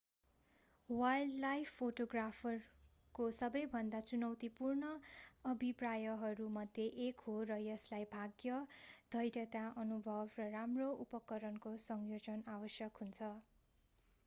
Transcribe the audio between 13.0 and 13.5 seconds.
हुन्छ